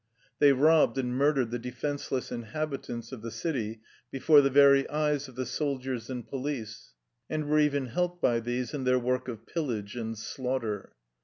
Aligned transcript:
They 0.39 0.51
robbed 0.51 0.97
and 0.97 1.15
murdered 1.15 1.51
the 1.51 1.59
defense 1.59 2.11
less 2.11 2.31
inhabitants 2.31 3.11
of 3.11 3.21
the 3.21 3.29
city 3.29 3.81
before 4.09 4.41
the 4.41 4.49
very 4.49 4.89
eyes 4.89 5.27
of 5.27 5.35
the 5.35 5.45
soldiers 5.45 6.09
and 6.09 6.27
police, 6.27 6.95
and 7.29 7.47
were 7.47 7.59
even 7.59 7.85
helped 7.85 8.19
by 8.19 8.39
these 8.39 8.73
in 8.73 8.83
their 8.83 8.97
work 8.97 9.27
of 9.27 9.45
pillage 9.45 9.95
and 9.95 10.17
slaugh 10.17 10.57
ter. 10.61 10.93